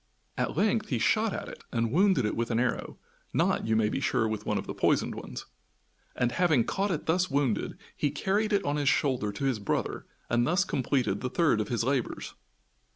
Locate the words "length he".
0.57-0.97